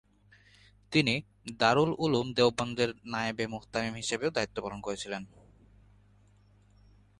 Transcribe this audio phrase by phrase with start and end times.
[0.91, 1.15] তিনি
[1.59, 5.23] দারুল উলুম দেওবন্দের নায়েবে মুহতামিম হিসেবে দায়িত্ব পালন করেছিলেন।